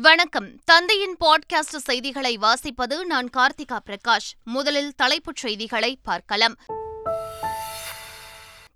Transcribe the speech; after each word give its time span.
வணக்கம். 0.00 0.48
தந்தையின் 0.64 1.16
பாட்காஸ்ட் 1.20 1.76
செய்திகளை 1.76 2.38
வாசிப்பது 2.38 3.04
நான் 3.04 3.28
கார்த்திகா 3.36 3.78
பிரகாஷ். 3.86 4.30
முதலில் 4.44 4.92
தலைப்புச் 4.96 5.36
செய்திகளை 5.36 5.98
பார்க்கலாம். 6.02 6.54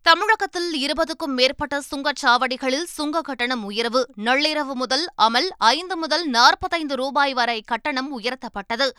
தமிழகத்தில் 0.03 0.87
இருபதுக்கும் 0.87 1.35
மேற்பட்ட 1.35 1.83
சுங்கச்சாவடிகளில் 1.91 2.83
சுங்க 2.83 3.21
கட்டணம் 3.21 3.65
உயர்வு. 3.65 4.09
நள்ளிரவு 4.17 4.73
முதல் 4.75 5.09
அமல் 5.23 5.49
ஐந்து 5.59 5.97
முதல் 5.97 6.29
நாற்பத்தைந்து 6.29 6.97
ரூபாய் 6.97 7.35
வரை 7.35 7.63
கட்டணம் 7.67 8.21
உயர்த்தப்பட்டது. 8.21 8.91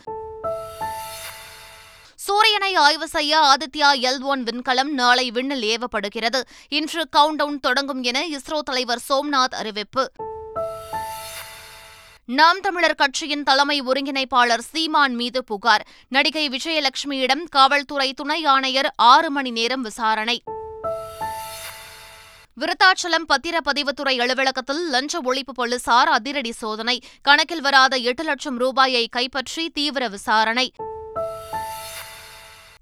சூரியனை 2.14 2.74
ஆய்வு 2.74 3.08
செய்ய 3.08 3.38
ஆதித்யா 3.38 3.92
எல் 3.94 4.20
ஒன் 4.20 4.42
விண்கலம் 4.42 4.92
நாளை 4.92 5.30
விண்ணில் 5.30 5.76
ஏவப்படுகிறது. 5.76 6.42
இன்று 6.68 7.08
கவுண்டவுன் 7.08 7.60
தொடங்கும் 7.60 8.02
என 8.02 8.26
இஸ்ரோ 8.28 8.58
தலைவர் 8.58 9.00
சோம்நாத் 9.08 9.54
அறிவிப்பு. 9.54 10.12
நாம் 12.30 12.60
தமிழர் 12.60 12.94
கட்சியின் 12.94 13.42
தலைமை 13.42 13.82
ஒருங்கிணைப்பாளர் 13.82 14.58
சீமான் 14.58 15.14
மீது 15.14 15.44
புகார். 15.44 15.86
நடிகை 16.08 16.48
விஜயலட்சுமியிடம் 16.48 17.42
காவல்துறை 17.48 18.12
துணை 18.12 18.44
ஆணையர் 18.44 18.92
ஆறு 18.96 19.30
மணி 19.30 19.50
நேரம் 19.50 19.82
விசாரணை. 19.82 20.42
விருத்தாச்சலம் 22.60 23.24
பத்திரப்பதிவுத்துறை 23.28 24.20
அலுவலகத்தில் 24.20 24.88
லஞ்ச 24.90 25.20
ஒழிப்பு 25.20 25.52
போலீசார் 25.54 26.08
அதிரடி 26.08 26.52
சோதனை. 26.52 27.00
கணக்கில் 27.22 27.60
வராத 27.60 27.96
எட்டு 27.96 28.24
லட்சம் 28.24 28.58
ரூபாயை 28.58 29.08
கைப்பற்றி 29.08 29.70
தீவிர 29.70 30.08
விசாரணை. 30.08 30.72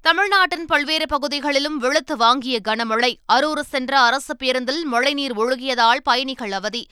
தமிழ்நாட்டின் 0.03 0.67
பல்வேறு 0.67 1.07
பகுதிகளிலும் 1.07 1.79
வெளுத்து 1.79 2.17
வாங்கிய 2.17 2.61
கனமழை. 2.69 3.15
அரூர் 3.33 3.61
சென்ற 3.61 4.01
அரசு 4.01 4.37
பேருந்தில் 4.37 4.85
மழைநீர் 4.85 5.37
ஒழுகியதால் 5.37 6.01
பயணிகள் 6.03 6.53
அவதி. 6.53 6.89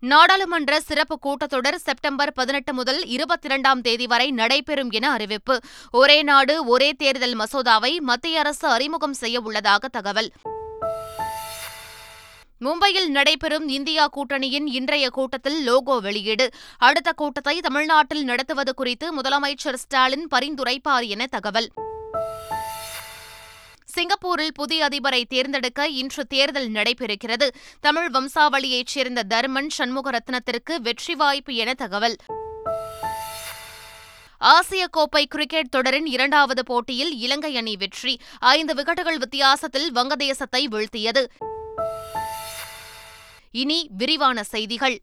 நாடாளுமன்ற 0.00 0.80
சிறப்பு 0.80 1.18
கூட்டத்தொடர் 1.22 1.74
செப்டம்பர் 1.74 2.32
பதினெட்டு 2.32 2.74
முதல் 2.74 3.04
இருபத்தி 3.06 3.48
இரண்டாம் 3.48 3.80
தேதி 3.80 4.06
வரை 4.06 4.30
நடைபெறும் 4.30 4.90
என 4.90 5.10
அறிவிப்பு. 5.10 5.60
ஒரே 5.90 6.22
நாடு 6.22 6.64
ஒரே 6.64 6.92
தேர்தல் 6.92 7.36
மசோதாவை 7.36 8.00
மத்திய 8.00 8.38
அரசு 8.38 8.68
அறிமுகம் 8.68 9.14
செய்ய 9.14 9.40
உள்ளதாக 9.40 9.88
தகவல். 9.88 10.32
மும்பையில் 12.60 13.06
நடைபெறும் 13.06 13.68
இந்தியா 13.68 14.08
கூட்டணியின் 14.08 14.66
இன்றைய 14.66 15.10
கூட்டத்தில் 15.10 15.62
லோகோ 15.62 15.98
வெளியீடு. 15.98 16.50
அடுத்த 16.78 17.12
கூட்டத்தை 17.12 17.60
தமிழ்நாட்டில் 17.60 18.24
நடத்துவது 18.24 18.74
குறித்து 18.74 19.20
முதலமைச்சர் 19.20 19.74
ஸ்டாலின் 19.74 20.28
பரிந்துரைப்பார் 20.30 21.06
என 21.06 21.26
தகவல். 21.26 21.70
சிங்கப்பூரில் 23.96 24.52
புதிய 24.52 24.88
அதிபரை 24.88 25.24
தேர்ந்தெடுக்க 25.24 25.88
இன்று 25.88 26.26
தேர்தல் 26.26 26.70
நடைபெறுகிறது. 26.70 27.48
தமிழ் 27.80 28.10
வம்சாவளியைச் 28.10 28.86
சேர்ந்த 28.86 29.22
தர்மன் 29.22 29.68
சண்முகரத்னத்திற்கு 29.78 30.76
வெற்றி 30.82 31.14
வாய்ப்பு 31.14 31.54
என 31.54 31.74
தகவல். 31.74 32.16
ஆசிய 34.38 34.86
கோப்பை 34.86 35.26
கிரிக்கெட் 35.26 35.70
தொடரின் 35.70 36.06
இரண்டாவது 36.06 36.64
போட்டியில் 36.64 37.18
இலங்கை 37.18 37.56
அணி 37.56 37.76
வெற்றி. 37.76 38.20
ஐந்து 38.38 38.74
விக்கெட்டுகள் 38.74 39.16
வித்தியாசத்தில் 39.16 39.92
வங்கதேசத்தை 39.92 40.66
வீழ்த்தியது. 40.70 41.24
இனி 43.50 43.88
விரிவான 43.96 44.42
செய்திகள். 44.42 45.00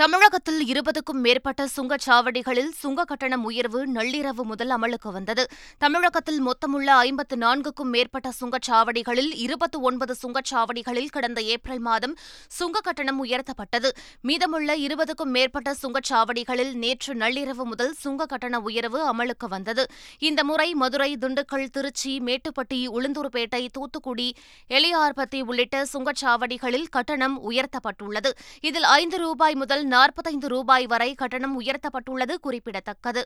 தமிழகத்தில் 0.00 0.60
இருபதுக்கும் 0.66 1.20
மேற்பட்ட 1.24 1.62
சுங்கச்சாவடிகளில் 1.76 2.70
சுங்க 2.82 3.04
கட்டணம் 3.04 3.44
உயர்வு 3.44 3.80
நள்ளிரவு 3.86 4.42
முதல் 4.42 4.68
அமலுக்கு 4.68 5.10
வந்தது. 5.12 5.46
தமிழகத்தில் 5.78 6.40
மொத்தமுள்ள 6.46 6.88
ஐம்பத்து 7.06 7.36
நான்குக்கும் 7.36 7.90
மேற்பட்ட 7.94 8.32
சுங்கச்சாவடிகளில் 8.40 9.32
இருபத்தி 9.34 9.78
ஒன்பது 9.78 10.14
சுங்கச்சாவடிகளில் 10.22 11.10
கடந்த 11.10 11.40
ஏப்ரல் 11.40 11.78
மாதம் 11.78 12.16
சுங்க 12.48 12.80
கட்டணம் 12.80 13.24
உயர்த்தப்பட்டது. 13.24 13.90
மீதமுள்ள 14.20 14.76
இருபதுக்கும் 14.76 15.34
மேற்பட்ட 15.36 15.74
சுங்கச்சாவடிகளில் 15.82 16.72
நேற்று 16.74 17.14
நள்ளிரவு 17.14 17.64
முதல் 17.64 17.92
சுங்க 17.92 18.26
கட்டண 18.26 18.60
உயர்வு 18.60 19.02
அமலுக்கு 19.12 19.48
வந்தது. 19.48 19.86
இந்த 20.18 20.44
முறை 20.44 20.74
மதுரை 20.74 21.16
திண்டுக்கல் 21.16 21.66
திருச்சி 21.66 22.20
மேட்டுப்பட்டி 22.20 22.80
உளுந்தூர்பேட்டை 22.88 23.68
தூத்துக்குடி 23.72 24.34
எலியார்பத்தி 24.70 25.42
உள்ளிட்ட 25.42 25.84
சுங்கச்சாவடிகளில் 25.92 26.88
கட்டணம் 26.90 27.50
உயர்த்தப்பட்டுள்ளது. 27.50 28.32
இதில் 28.60 28.82
ஐந்து 28.82 29.18
ரூபாய் 29.18 29.54
முதல் 29.54 29.88
நாற்பத்தைந்து 29.90 30.48
ரூபாய் 30.48 30.86
வரை 30.86 31.14
கட்டணம் 31.14 31.54
உயர்த்தப்பட்டுள்ளது 31.60 32.34
குறிப்பிடத்தக்கது. 32.40 33.22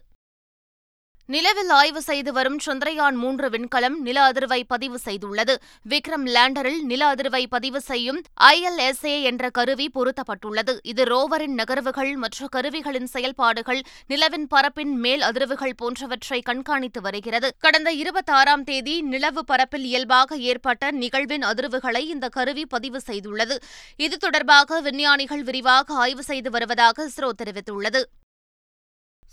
நிலவில் 1.26 1.68
ஆய்வு 1.68 2.02
செய்து 2.02 2.32
வரும் 2.32 2.58
சந்திரயான் 2.66 3.12
மூன்று 3.12 3.48
விண்கலம் 3.48 3.94
நில 3.98 4.30
அதிர்வை 4.30 4.62
பதிவு 4.66 4.98
செய்துள்ளது. 5.04 5.54
விக்ரம் 5.88 6.26
லேண்டரில் 6.26 6.82
நில 6.82 7.14
அதிர்வை 7.14 7.46
பதிவு 7.46 7.80
செய்யும் 7.80 8.22
ஐஎல்எஸ்ஏ 8.42 9.22
என்ற 9.22 9.50
கருவி 9.50 9.90
பொருத்தப்பட்டுள்ளது. 9.94 10.78
இது 10.82 11.04
ரோவரின் 11.04 11.54
நகர்வுகள் 11.60 12.14
மற்றும் 12.14 12.48
கருவிகளின் 12.48 13.06
செயல்பாடுகள் 13.06 13.80
நிலவின் 14.06 14.46
பரப்பின் 14.46 14.96
மேல் 14.96 15.20
அதிர்வுகள் 15.20 15.74
போன்றவற்றை 15.76 16.40
கண்காணித்து 16.40 17.00
வருகிறது. 17.00 17.50
கடந்த 17.58 17.92
இருபத்தாறாம் 17.92 18.64
தேதி 18.64 19.02
நிலவு 19.02 19.44
பரப்பில் 19.44 19.84
இயல்பாக 19.84 20.36
ஏற்பட்ட 20.36 20.90
நிகழ்வின் 20.90 21.42
அதிர்வுகளை 21.42 22.00
இந்த 22.00 22.28
கருவி 22.28 22.66
பதிவு 22.66 23.00
செய்துள்ளது. 23.06 23.56
இது 23.96 24.16
தொடர்பாக 24.16 24.80
விஞ்ஞானிகள் 24.80 25.42
விரிவாக 25.42 25.94
ஆய்வு 25.94 26.22
செய்து 26.22 26.50
வருவதாக 26.50 27.08
இஸ்ரோ 27.08 27.30
தெரிவித்துள்ளது. 27.42 28.02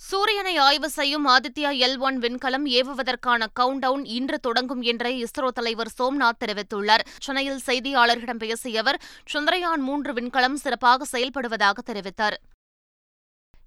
சூரியனை 0.09 0.53
ஆய்வு 0.57 0.89
செய்யும் 0.89 1.25
ஆதித்யா 1.27 1.69
எல் 1.85 1.97
ஒன் 1.97 2.17
விண்கலம் 2.19 2.65
ஏவுவதற்கான 2.77 3.47
கவுண்ட் 3.59 3.83
டவுன் 3.83 4.05
இன்று 4.17 4.37
தொடங்கும் 4.39 4.81
என்று 4.81 5.09
இஸ்ரோ 5.25 5.49
தலைவர் 5.57 5.91
சோம்நாத் 5.97 6.39
தெரிவித்துள்ளார். 6.43 7.03
சென்னையில் 7.19 7.61
செய்தியாளர்களிடம் 7.65 8.41
பேசிய 8.43 8.79
அவர் 8.79 8.99
சந்திரயான் 9.33 9.83
மூன்று 9.89 10.13
விண்கலம் 10.13 10.57
சிறப்பாக 10.63 11.05
செயல்படுவதாக 11.11 11.83
தெரிவித்தார். 11.85 12.37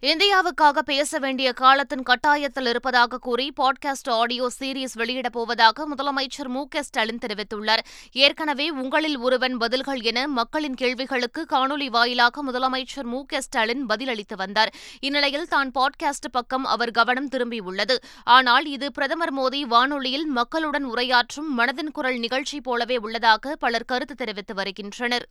இந்தியாவுக்காக 0.05 0.79
பேச 0.79 1.19
வேண்டிய 1.19 1.53
காலத்தின் 1.53 2.03
கட்டாயத்தில் 2.03 2.69
இருப்பதாக 2.69 3.19
கூறி 3.19 3.53
பாட்காஸ்ட் 3.57 4.11
ஆடியோ 4.11 4.51
சீரீஸ் 4.59 4.95
வெளியிடப் 4.95 5.33
போவதாக 5.33 5.87
முதலமைச்சர் 5.89 6.49
மு 6.49 6.67
க 6.69 6.83
ஸ்டாலின் 6.83 7.19
தெரிவித்துள்ளார். 7.27 7.79
ஏற்கனவே 8.13 8.71
உங்களில் 8.71 9.19
ஒருவன் 9.19 9.57
பதில்கள் 9.57 10.01
என 10.01 10.27
மக்களின் 10.29 10.75
கேள்விகளுக்கு 10.75 11.47
காணொலி 11.51 11.87
வாயிலாக 11.87 12.45
முதலமைச்சர் 12.45 13.03
மு 13.03 13.25
க 13.27 13.41
ஸ்டாலின் 13.41 13.87
பதிலளித்து 13.87 14.37
வந்தார். 14.37 14.73
இந்நிலையில் 15.01 15.49
தான் 15.49 15.71
பாட்காஸ்ட் 15.79 16.31
பக்கம் 16.33 16.65
அவர் 16.65 16.91
கவனம் 16.91 17.29
திரும்பியுள்ளது. 17.29 17.97
ஆனால் 18.25 18.65
இது 18.65 18.93
பிரதமர் 18.93 19.35
மோடி 19.35 19.61
வானொலியில் 19.61 20.27
மக்களுடன் 20.27 20.87
உரையாற்றும் 20.87 21.51
மனதின் 21.59 21.91
குரல் 21.93 22.19
நிகழ்ச்சி 22.19 22.61
போலவே 22.61 22.97
உள்ளதாக 22.97 23.57
பலர் 23.57 23.85
கருத்து 23.85 24.15
தெரிவித்து 24.15 24.55
வருகின்றனர். 24.55 25.29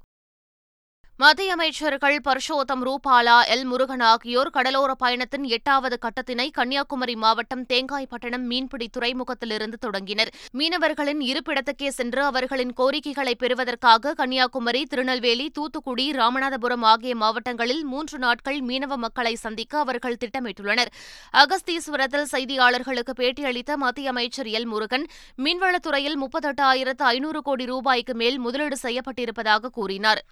மத்திய 1.21 1.51
அமைச்சர்கள் 1.53 2.19
பர்ஷோத்தம் 2.27 2.83
ரூபாலா 2.83 3.35
எல். 3.53 3.63
முருகன் 3.63 3.99
ஆகியோர் 3.99 4.49
கடலோர 4.49 4.93
பயணத்தின் 4.93 5.43
எட்டாவது 5.43 5.97
கட்டத்தினை 6.01 6.49
கன்னியாகுமரி 6.51 7.15
மாவட்டம் 7.15 7.65
தேங்காய்பட்டணம் 7.73 8.45
மீன்பிடி 8.51 8.89
துறைமுகத்திலிருந்து 8.97 9.77
தொடங்கினர். 9.79 10.31
மீனவர்களின் 10.53 11.21
இருப்பிடத்துக்கே 11.21 11.87
சென்று 11.87 12.23
அவர்களின் 12.23 12.73
கோரிக்கைகளை 12.73 13.35
பெறுவதற்காக 13.35 14.13
கன்னியாகுமரி 14.13 14.85
திருநெல்வேலி 14.85 15.49
தூத்துக்குடி 15.49 16.11
ராமநாதபுரம் 16.11 16.83
ஆகிய 16.83 17.15
மாவட்டங்களில் 17.15 17.83
மூன்று 17.83 18.17
நாட்கள் 18.17 18.59
மீனவ 18.59 18.97
மக்களை 18.97 19.35
சந்திக்க 19.35 19.79
அவர்கள் 19.79 20.19
திட்டமிட்டுள்ளனர். 20.25 20.93
அகஸ்தீஸ்வரத்தில் 21.33 22.31
செய்தியாளர்களுக்கு 22.31 23.15
பேட்டியளித்த 23.15 23.75
மத்திய 23.75 24.09
அமைச்சர் 24.09 24.45
எல். 24.45 24.65
முருகன் 24.65 25.07
மீன்வளத்துறையில் 25.37 26.21
முப்பத்தெட்டாயிரத்து 26.23 27.05
ஐநூறு 27.15 27.41
கோடி 27.41 27.65
ரூபாய்க்கு 27.65 28.13
மேல் 28.13 28.39
முதலீடு 28.39 28.77
செய்யப்பட்டிருப்பதாக 28.81 29.69
கூறினார். 29.69 30.23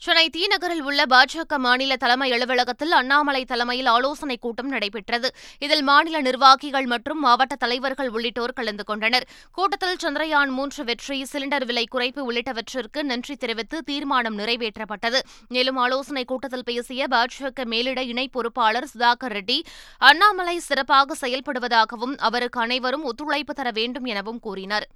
சென்னை 0.00 0.30
தீநகரில் 0.36 0.80
உள்ள 0.80 1.04
பாஜக 1.04 1.56
மாநில 1.56 1.96
தலைமை 1.96 2.32
அலுவலகத்தில் 2.32 2.92
அண்ணாமலை 2.92 3.44
தலைமையில் 3.44 3.86
ஆலோசனைக் 3.86 4.40
கூட்டம் 4.40 4.68
நடைபெற்றது. 4.68 5.34
இதில் 5.58 5.82
மாநில 5.82 6.20
நிர்வாகிகள் 6.20 6.86
மற்றும் 6.86 7.18
மாவட்ட 7.20 7.54
தலைவர்கள் 7.54 8.08
உள்ளிட்டோர் 8.08 8.52
கலந்து 8.52 8.84
கொண்டனர். 8.84 9.26
கூட்டத்தில் 9.52 9.96
சந்திரயான் 10.02 10.48
மூன்று 10.48 10.84
வெற்றி 10.84 11.26
சிலிண்டர் 11.32 11.66
விலை 11.66 11.84
குறைப்பு 11.94 12.22
உள்ளிட்டவற்றிற்கு 12.28 13.02
நன்றி 13.02 13.36
தெரிவித்து 13.36 13.82
தீர்மானம் 13.82 14.38
நிறைவேற்றப்பட்டது. 14.38 15.18
மேலும் 15.48 15.76
ஆலோசனைக் 15.76 16.26
கூட்டத்தில் 16.26 16.64
பேசிய 16.64 17.06
பாஜக 17.10 17.64
மேலிட 17.64 18.02
இணை 18.02 18.28
பொறுப்பாளர் 18.28 18.88
சுதாகர் 18.94 19.36
ரெட்டி 19.38 19.60
அண்ணாமலை 19.98 20.58
சிறப்பாக 20.58 21.16
செயல்படுவதாகவும் 21.26 22.16
அவருக்கு 22.16 22.60
அனைவரும் 22.60 23.02
ஒத்துழைப்பு 23.02 23.54
தர 23.54 23.70
வேண்டும் 23.70 24.04
எனவும் 24.04 24.40
கூறினார். 24.40 24.88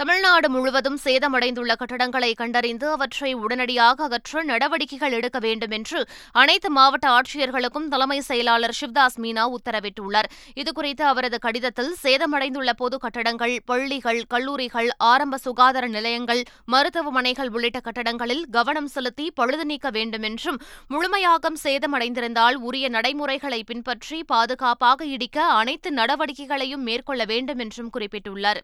தமிழ்நாடு 0.00 0.48
முழுவதும் 0.50 0.98
சேதமடைந்துள்ள 1.04 1.72
கட்டடங்களை 1.80 2.34
கண்டறிந்து 2.34 2.86
அவற்றை 2.90 3.34
உடனடியாக 3.34 4.04
அகற்ற 4.04 4.42
நடவடிக்கைகள் 4.42 5.12
எடுக்க 5.12 5.38
வேண்டும் 5.38 5.70
என்று 5.70 6.08
அனைத்து 6.32 6.70
மாவட்ட 6.70 7.06
ஆட்சியர்களுக்கும் 7.08 7.88
தலைமை 7.88 8.20
செயலாளர் 8.20 8.74
சிவ்தாஸ் 8.80 9.18
மீனா 9.22 9.44
உத்தரவிட்டுள்ளார். 9.56 10.28
இதுகுறித்து 10.54 11.02
அவரது 11.02 11.38
கடிதத்தில் 11.38 11.92
சேதமடைந்துள்ள 12.02 12.72
பொது 12.76 12.98
கட்டடங்கள் 12.98 13.54
பள்ளிகள் 13.64 14.22
கல்லூரிகள் 14.28 14.88
ஆரம்ப 14.96 15.36
சுகாதார 15.36 15.86
நிலையங்கள் 15.86 16.42
மருத்துவமனைகள் 16.64 17.50
உள்ளிட்ட 17.50 17.80
கட்டடங்களில் 17.80 18.42
கவனம் 18.50 18.86
செலுத்தி 18.86 19.30
பழுது 19.30 19.64
நீக்க 19.64 19.90
வேண்டும் 19.90 20.22
என்றும் 20.22 20.60
முழுமையாகம் 20.88 21.62
சேதமடைந்திருந்தால் 21.64 22.54
உரிய 22.54 22.88
நடைமுறைகளை 22.88 23.62
பின்பற்றி 23.64 24.24
பாதுகாப்பாக 24.24 25.04
இடிக்க 25.04 25.44
அனைத்து 25.44 25.90
நடவடிக்கைகளையும் 25.92 26.86
மேற்கொள்ள 26.90 27.24
வேண்டும் 27.24 27.58
என்றும் 27.58 27.90
குறிப்பிட்டுள்ளார். 27.98 28.62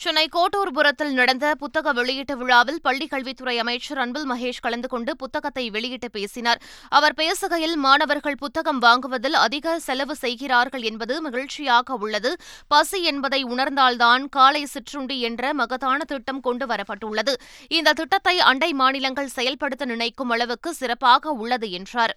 சென்னை 0.00 0.24
கோட்டூர்புரத்தில் 0.34 1.12
நடந்த 1.12 1.54
புத்தக 1.54 1.92
வெளியீட்டு 1.92 2.36
விழாவில் 2.36 2.80
பள்ளிக் 2.80 3.10
கல்வித்துறை 3.10 3.58
அமைச்சர் 3.58 3.98
அன்பில் 3.98 4.26
மகேஷ் 4.32 4.60
கலந்து 4.60 4.88
கொண்டு 4.88 5.16
புத்தகத்தை 5.16 5.70
வெளியிட்டு 5.70 6.10
பேசினார். 6.10 6.60
அவர் 6.88 7.14
பேசுகையில் 7.14 7.76
மாணவர்கள் 7.76 8.36
புத்தகம் 8.36 8.78
வாங்குவதில் 8.78 9.38
அதிக 9.44 9.78
செலவு 9.78 10.16
செய்கிறார்கள் 10.16 10.82
என்பது 10.82 11.22
மகிழ்ச்சியாக 11.22 11.94
உள்ளது. 11.94 12.36
பசி 12.68 13.02
என்பதை 13.02 13.44
உணர்ந்தால்தான் 13.44 14.24
காலை 14.28 14.64
சிற்றுண்டி 14.64 15.20
என்ற 15.20 15.54
மகத்தான 15.54 16.04
திட்டம் 16.04 16.40
கொண்டு 16.40 16.66
வரப்பட்டுள்ளது. 16.66 17.34
இந்த 17.68 17.92
திட்டத்தை 17.92 18.38
அண்டை 18.40 18.72
மாநிலங்கள் 18.72 19.34
செயல்படுத்த 19.38 19.84
நினைக்கும் 19.84 20.30
அளவுக்கு 20.30 20.74
சிறப்பாக 20.74 21.30
உள்ளது 21.30 21.70
என்றார். 21.70 22.16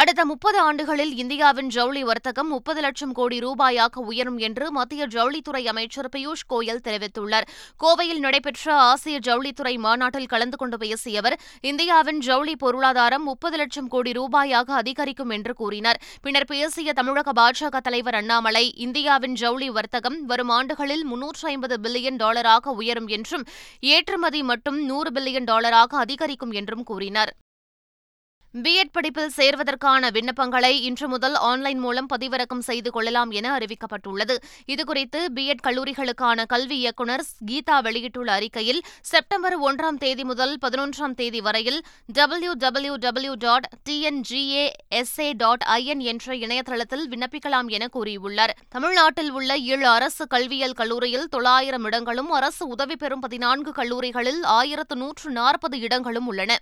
அடுத்த 0.00 0.24
முப்பது 0.24 0.58
ஆண்டுகளில் 0.58 1.12
இந்தியாவின் 1.16 1.70
ஜவுளி 1.76 2.02
வர்த்தகம் 2.08 2.48
முப்பது 2.48 2.80
லட்சம் 2.80 3.12
கோடி 3.12 3.38
ரூபாயாக 3.38 4.02
உயரும் 4.10 4.36
என்று 4.38 4.66
மத்திய 4.76 5.06
ஜவுளித்துறை 5.06 5.62
அமைச்சர் 5.72 6.08
பியூஷ் 6.16 6.44
கோயல் 6.52 6.82
தெரிவித்துள்ளார். 6.84 7.46
கோவையில் 7.84 8.20
நடைபெற்ற 8.24 8.74
ஆசிய 8.90 9.16
ஜவுளித்துறை 9.28 9.78
மாநாட்டில் 9.78 10.30
கலந்து 10.34 10.56
கொண்டு 10.56 10.78
பேசிய 10.78 11.22
அவர் 11.22 11.36
இந்தியாவின் 11.70 12.20
ஜவுளி 12.20 12.54
பொருளாதாரம் 12.56 13.22
முப்பது 13.22 13.56
லட்சம் 13.56 13.88
கோடி 13.88 14.12
ரூபாயாக 14.12 14.68
அதிகரிக்கும் 14.82 15.34
என்று 15.38 15.54
கூறினார். 15.54 16.00
பின்னர் 16.22 16.48
பேசிய 16.52 16.92
தமிழக 16.92 17.34
பாஜக 17.40 17.82
தலைவர் 17.88 18.14
அண்ணாமலை 18.14 18.64
இந்தியாவின் 18.86 19.34
ஜவுளி 19.34 19.70
வர்த்தகம் 19.70 20.20
வரும் 20.26 20.54
ஆண்டுகளில் 20.58 21.04
முன்னூற்று 21.04 21.48
ஐம்பது 21.48 21.78
பில்லியன் 21.82 22.22
டாலராக 22.24 22.76
உயரும் 22.82 23.10
என்றும் 23.18 23.46
ஏற்றுமதி 23.96 24.42
மட்டும் 24.42 24.80
நூறு 24.84 25.10
பில்லியன் 25.10 25.50
டாலராக 25.52 25.92
அதிகரிக்கும் 26.04 26.50
என்றும் 26.50 26.86
கூறினார். 26.92 27.32
பிஎட் 28.54 28.92
படிப்பில் 28.92 29.30
சேர்வதற்கான 29.36 30.08
விண்ணப்பங்களை 30.10 30.70
இன்று 30.80 31.08
முதல் 31.08 31.34
ஆன்லைன் 31.34 31.78
மூலம் 31.78 32.06
பதிவிறக்கம் 32.14 32.58
செய்து 32.58 32.90
கொள்ளலாம் 32.90 33.30
என 33.30 33.58
அறிவிக்கப்பட்டுள்ளது. 33.58 34.36
இதுகுறித்து 34.66 35.20
பிஎட் 35.34 35.62
கல்லூரிகளுக்கான 35.66 36.46
கல்வி 36.46 36.78
இயக்குநர் 36.78 37.24
கீதா 37.46 37.80
வெளியிட்டுள்ள 37.82 38.32
அறிக்கையில் 38.32 38.82
செப்டம்பர் 39.02 39.60
ஒன்றாம் 39.60 39.98
தேதி 39.98 40.24
முதல் 40.24 40.58
பதினொன்றாம் 40.66 41.14
தேதி 41.14 41.40
வரையில் 41.40 41.84
W 42.06 42.52
W 42.52 42.94
W 42.94 43.34
dot 43.34 43.68
TNGASA 43.90 45.32
dot 45.36 45.64
IN 45.66 45.98
என்ற 45.98 46.34
இணையதளத்தில் 46.34 47.08
விண்ணப்பிக்கலாம் 47.08 47.68
என 47.68 47.88
கூறியுள்ளார். 47.92 48.50
தமிழ்நாட்டில் 48.68 49.30
உள்ள 49.30 49.56
ஏழு 49.56 49.88
அரசு 49.88 50.26
கல்வியியல் 50.26 50.72
கல்லூரியில் 50.72 51.28
தொள்ளாயிரம் 51.28 51.84
இடங்களும் 51.84 52.30
அரசு 52.30 52.66
உதவி 52.66 52.96
பெறும் 52.96 53.20
பதினான்கு 53.20 53.72
கல்லூரிகளில் 53.72 54.42
ஆயிரத்து 54.42 54.96
நூற்று 54.96 55.30
நாற்பது 55.30 55.80
இடங்களும் 55.80 56.26
உள்ளன. 56.26 56.58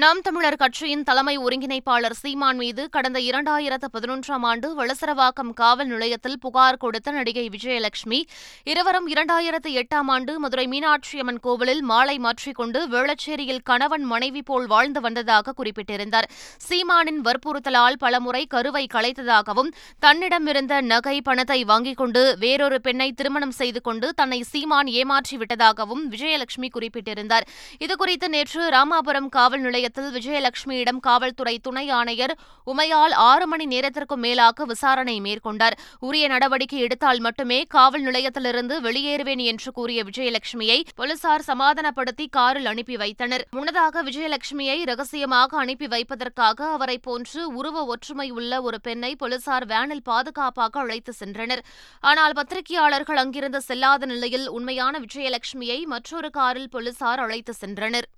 நாம் 0.00 0.20
தமிழர் 0.20 0.56
கட்சியின் 0.56 1.02
தலைமை 1.02 1.32
ஒருங்கிணைப்பாளர் 1.38 2.14
சீமான் 2.20 2.56
மீது 2.56 2.88
கடந்த 2.88 3.18
இரண்டாயிரத்து 3.20 3.88
பதினொன்றாம் 3.92 4.44
ஆண்டு 4.50 4.68
வளசரவாக்கம் 4.78 5.50
காவல் 5.54 5.86
நிலையத்தில் 5.86 6.38
புகார் 6.38 6.78
கொடுத்த 6.78 7.10
நடிகை 7.10 7.44
விஜயலட்சுமி. 7.48 8.20
இருவரும் 8.64 9.08
இரண்டாயிரத்து 9.08 9.70
எட்டாம் 9.80 10.10
ஆண்டு 10.14 10.38
மதுரை 10.38 10.64
மீனாட்சியம்மன் 10.68 11.40
கோவிலில் 11.40 11.82
மாலை 11.82 12.18
மாற்றிக்கொண்டு 12.18 12.88
வேளச்சேரியில் 12.88 13.60
கணவன் 13.62 14.02
மனைவி 14.02 14.42
போல் 14.42 14.66
வாழ்ந்து 14.66 15.00
வந்ததாக 15.00 15.52
குறிப்பிட்டிருந்தார். 15.52 16.28
சீமானின் 16.68 17.20
வற்புறுத்தலால் 17.20 17.98
பலமுறை 17.98 18.46
கருவை 18.46 18.86
களைத்ததாகவும் 18.94 19.70
தன்னிடமிருந்த 20.06 20.80
நகை 20.80 21.20
பணத்தை 21.20 21.64
வாங்கிக் 21.64 21.96
கொண்டு 21.96 22.36
வேறொரு 22.38 22.80
பெண்ணை 22.80 23.12
திருமணம் 23.12 23.54
செய்து 23.60 23.80
கொண்டு 23.80 24.14
தன்னை 24.14 24.40
சீமான் 24.42 24.86
ஏமாற்றிவிட்டதாகவும் 24.86 26.02
விஜயலட்சுமி 26.16 26.70
குறிப்பிட்டிருந்தார். 26.70 27.48
இதுகுறித்து 27.78 28.28
நேற்று 28.28 28.64
ராமாபுரம் 28.78 29.30
காவல் 29.38 29.60
நிலைய 29.60 29.80
நிலையத்தில் 29.82 30.12
விஜயலட்சுமியிடம் 30.16 30.98
காவல்துறை 31.06 31.52
துணை 31.66 31.84
ஆணையர் 31.90 32.32
உமையால் 32.72 33.14
ஆறு 33.28 33.46
மணி 33.52 33.64
நேரத்திற்கும் 33.72 34.22
மேலாக 34.24 34.64
விசாரணை 34.72 35.14
மேற்கொண்டார். 35.24 35.76
உரிய 36.06 36.24
நடவடிக்கை 36.32 36.78
எடுத்தால் 36.86 37.20
மட்டுமே 37.26 37.58
காவல் 37.74 38.04
நிலையத்திலிருந்து 38.08 38.74
வெளியேறுவேன் 38.86 39.42
என்று 39.52 39.70
கூறிய 39.78 40.04
விஜயலட்சுமியை 40.08 40.78
போலீசார் 41.00 41.46
சமாதானப்படுத்தி 41.50 42.26
காரில் 42.38 42.70
அனுப்பி 42.72 42.96
வைத்தனர். 43.02 43.44
முன்னதாக 43.58 44.04
விஜயலட்சுமியை 44.10 44.78
ரகசியமாக 44.92 45.58
அனுப்பி 45.64 45.88
வைப்பதற்காக 45.96 46.70
அவரை 46.76 46.96
போன்று 47.08 47.42
உருவ 47.58 47.84
ஒற்றுமை 47.94 48.28
உள்ள 48.38 48.62
ஒரு 48.68 48.80
பெண்ணை 48.86 49.12
போலீசார் 49.24 49.68
வேனில் 49.74 50.06
பாதுகாப்பாக 50.12 50.80
அழைத்து 50.86 51.14
சென்றனர். 51.20 51.64
ஆனால் 52.12 52.36
பத்திரிகையாளர்கள் 52.40 53.22
அங்கிருந்து 53.24 53.62
செல்லாத 53.68 54.12
நிலையில் 54.14 54.48
உண்மையான 54.58 54.94
விஜயலட்சுமியை 55.06 55.80
மற்றொரு 55.94 56.30
காரில் 56.40 56.72
போலீசார் 56.76 57.22
அழைத்து 57.26 57.54
சென்றனர். 57.62 58.08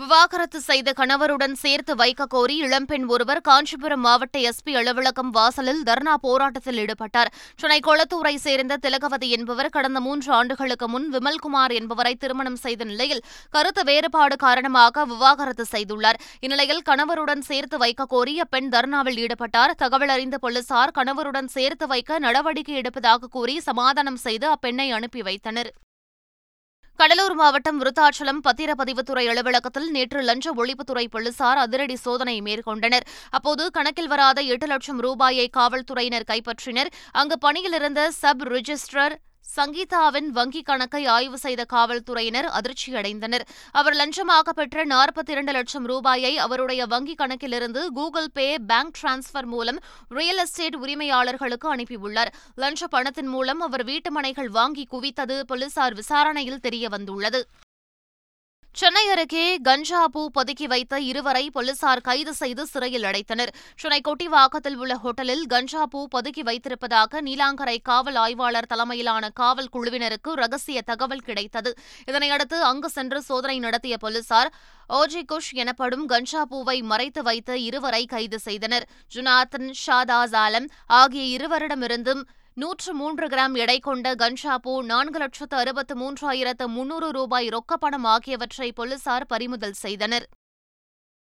விவாகரத்து 0.00 0.58
செய்த 0.66 0.88
கணவருடன் 0.98 1.54
சேர்த்து 1.62 1.92
வைக்க 2.00 2.26
கோரி 2.34 2.56
இளம்பெண் 2.64 3.06
ஒருவர் 3.14 3.40
காஞ்சிபுரம் 3.48 4.02
மாவட்ட 4.06 4.36
எஸ்பி 4.48 4.72
அலுவலகம் 4.80 5.32
வாசலில் 5.36 5.80
தர்ணா 5.88 6.14
போராட்டத்தில் 6.26 6.78
ஈடுபட்டார். 6.82 7.30
சென்னை 7.60 7.78
கொளத்தூரை 7.86 8.34
சேர்ந்த 8.44 8.76
திலகவதி 8.84 9.30
என்பவர் 9.36 9.70
கடந்த 9.76 10.00
மூன்று 10.06 10.30
ஆண்டுகளுக்கு 10.32 10.88
முன் 10.94 11.08
விமல்குமார் 11.14 11.74
என்பவரை 11.78 12.14
திருமணம் 12.24 12.60
செய்த 12.64 12.84
நிலையில் 12.92 13.24
கருத்து 13.56 13.84
வேறுபாடு 13.90 14.38
காரணமாக 14.44 15.06
விவாகரத்து 15.14 15.66
செய்துள்ளார். 15.74 16.20
இந்நிலையில் 16.46 16.86
கணவருடன் 16.90 17.44
சேர்த்து 17.50 17.78
வைக்க 17.84 18.10
கோரி 18.14 18.36
அப்பெண் 18.46 18.70
தர்ணாவில் 18.76 19.20
ஈடுபட்டார். 19.24 19.76
தகவல் 19.82 20.14
அறிந்த 20.18 20.38
போலீசார் 20.46 20.96
கணவருடன் 21.00 21.52
சேர்த்து 21.56 21.86
வைக்க 21.94 22.22
நடவடிக்கை 22.28 22.78
எடுப்பதாக 22.82 23.32
கூறி 23.36 23.56
சமாதானம் 23.70 24.22
செய்து 24.28 24.48
அப்பெண்ணை 24.54 24.88
அனுப்பி 25.00 25.22
வைத்தனர். 25.30 25.72
கடலூர் 27.00 27.34
மாவட்டம் 27.34 27.76
விருத்தாச்சலம் 27.80 28.40
பத்திரப்பதிவுத்துறை 28.44 29.22
அலுவலகத்தில் 29.32 29.90
நேற்று 29.90 30.20
லஞ்ச 30.22 30.52
ஒழிப்புத்துறை 30.54 31.04
போலீசார் 31.10 31.58
அதிரடி 31.58 31.96
சோதனை 31.96 32.34
மேற்கொண்டனர். 32.42 33.04
அப்போது 33.30 33.70
கணக்கில் 33.70 34.08
வராத 34.08 34.42
எட்டு 34.54 34.66
லட்சம் 34.66 34.98
ரூபாயை 34.98 35.50
காவல்துறையினர் 35.56 36.26
கைப்பற்றினர். 36.30 36.90
அங்கு 37.12 37.38
பணியிலிருந்த 37.38 38.10
சப் 38.10 38.44
ரிஜிஸ்ட்ரர் 38.54 39.14
சங்கீதாவின் 39.56 40.28
வங்கிக் 40.34 40.64
கணக்கை 40.64 41.06
ஆய்வு 41.06 41.38
செய்த 41.38 41.64
காவல்துறையினர் 41.64 42.48
அதிர்ச்சியடைந்தனர். 42.58 43.44
அவர் 43.72 43.94
லஞ்சமாக 43.94 44.48
பெற்ற 44.54 44.84
நாற்பத்தி 44.84 45.28
இரண்டு 45.28 45.52
லட்சம் 45.52 45.84
ரூபாயை 45.84 46.38
அவருடைய 46.38 46.86
வங்கிக் 46.86 47.20
கணக்கிலிருந்து 47.22 47.88
கூகுள் 47.92 48.30
பே 48.32 48.58
பேங்க் 48.58 48.98
டிரான்ஸ்பர் 49.02 49.44
மூலம் 49.44 49.78
ரியல் 50.08 50.36
எஸ்டேட் 50.36 50.76
உரிமையாளர்களுக்கு 50.76 51.74
அனுப்பியுள்ளார். 51.74 52.32
லஞ்ச 52.54 52.86
பணத்தின் 52.86 53.26
மூலம் 53.26 53.60
அவர் 53.60 53.84
வீட்டு 53.84 54.10
மனைகள் 54.10 54.48
வாங்கி 54.48 54.86
குவித்தது 54.90 55.40
போலீசார் 55.40 55.94
விசாரணையில் 55.94 56.62
தெரியவந்துள்ளது. 56.62 57.42
சென்னை 58.74 59.02
அருகே 59.08 59.44
கஞ்சா 59.66 60.00
பூ 60.06 60.20
பதுக்கி 60.34 60.66
வைத்த 60.72 61.00
இருவரை 61.00 61.42
போலீசார் 61.50 62.00
கைது 62.00 62.32
செய்து 62.34 62.66
சிறையில் 62.66 63.02
அடைத்தனர். 63.02 63.50
சென்னை 63.80 64.00
கொட்டிவாக்கத்தில் 64.08 64.76
உள்ள 64.76 64.94
ஹோட்டலில் 65.04 65.42
கஞ்சா 65.46 65.86
பூ 65.86 66.00
பதுக்கி 66.14 66.42
வைத்திருப்பதாக 66.48 67.22
நீலாங்கரை 67.28 67.76
காவல் 67.82 68.14
ஆய்வாளர் 68.14 68.66
தலைமையிலான 68.66 69.30
காவல் 69.40 69.72
குழுவினருக்கு 69.72 70.32
ரகசிய 70.42 70.82
தகவல் 70.82 71.26
கிடைத்தது. 71.28 71.72
இதனையடுத்து 72.06 72.58
அங்கு 72.70 72.88
சென்று 72.88 73.22
சோதனை 73.22 73.58
நடத்திய 73.58 73.96
போலீசார் 73.96 74.52
ஓஜி 74.90 75.22
குஷ் 75.32 75.52
எனப்படும் 75.52 76.06
கஞ்சா 76.06 76.44
பூவை 76.44 76.78
மறைத்து 76.82 77.22
வைத்த 77.22 77.56
இருவரை 77.68 78.04
கைது 78.06 78.38
செய்தனர். 78.38 78.88
ஜுனாத்தன் 79.14 79.70
ஷாதாஸ் 79.86 80.36
ஆலம் 80.44 80.68
ஆகிய 80.86 81.24
இருவரிடமிருந்தும் 81.36 82.22
நூற்று 82.58 82.94
மூன்று 82.94 83.26
கிராம் 83.26 83.56
எடை 83.56 83.78
கொண்ட 83.78 84.14
கன்ஷாப்பூ 84.14 84.82
நான்கு 84.82 85.18
லட்சத்து 85.18 85.56
அறுபத்து 85.56 85.94
மூன்றாயிரத்து 85.96 86.66
முன்னூறு 86.66 87.10
ரூபாய் 87.10 87.48
ரொக்கப்பணம் 87.48 88.02
ஆகியவற்றை 88.02 88.72
போலீசார் 88.72 89.26
பறிமுதல் 89.26 89.72
செய்தனர். 89.72 90.28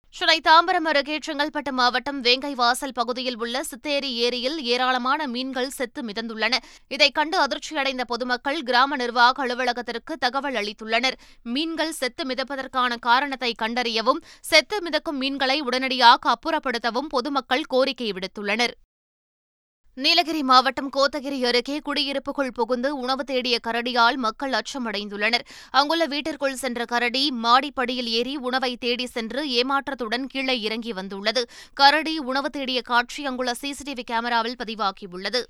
சென்னை 0.10 0.42
தாம்பரம் 0.44 0.88
அருகே 0.88 1.18
செங்கல்பட்டு 1.18 1.72
மாவட்டம் 1.72 2.24
வேங்கைவாசல் 2.24 2.94
பகுதியில் 2.94 3.38
உள்ள 3.38 3.64
சித்தேரி 3.64 4.14
ஏரியில் 4.14 4.64
ஏராளமான 4.64 5.28
மீன்கள் 5.28 5.70
செத்து 5.70 6.02
மிதந்துள்ளன. 6.02 6.58
இதைக் 6.88 7.14
கண்டு 7.14 7.40
அதிர்ச்சியடைந்த 7.40 8.02
பொதுமக்கள் 8.04 8.62
கிராம 8.62 8.96
நிர்வாக 8.96 9.42
அலுவலகத்திற்கு 9.42 10.18
தகவல் 10.18 10.54
அளித்துள்ளனர். 10.54 11.14
மீன்கள் 11.44 11.92
செத்து 11.92 12.24
மிதப்பதற்கான 12.24 13.00
காரணத்தை 13.00 13.56
கண்டறியவும் 13.62 14.24
செத்து 14.42 14.82
மிதக்கும் 14.82 15.18
மீன்களை 15.18 15.62
உடனடியாக 15.62 16.34
அப்புறப்படுத்தவும் 16.34 17.10
பொதுமக்கள் 17.10 17.64
கோரிக்கை 17.64 18.12
விடுத்துள்ளனர். 18.12 18.72
நீலகிரி 20.00 20.44
மாவட்டம் 20.44 20.90
கோத்தகிரி 20.96 21.38
அருகே 21.44 21.80
குடியிருப்புக்குள் 21.86 22.52
புகுந்து 22.54 22.98
உணவு 22.98 23.24
தேடிய 23.24 23.60
கரடியால் 23.68 24.16
மக்கள் 24.16 24.52
அச்சமடைந்துள்ளனர். 24.52 25.46
அங்குள்ள 25.72 26.06
வீட்டிற்குள் 26.06 26.56
சென்ற 26.56 26.86
கரடி 26.86 27.32
மாடிப்படியில் 27.44 28.10
ஏறி 28.20 28.36
உணவை 28.36 28.76
தேடி 28.76 29.06
சென்று 29.06 29.44
ஏமாற்றத்துடன் 29.50 30.28
கீழே 30.28 30.62
இறங்கி 30.62 30.94
வந்துள்ளது. 30.94 31.50
கரடி 31.74 32.18
உணவு 32.20 32.50
தேடிய 32.50 32.82
காட்சி 32.82 33.26
அங்குள்ள 33.26 33.54
சிசிடிவி 33.62 34.04
கேமராவில் 34.12 34.60
பதிவாகியுள்ளது. 34.64 35.42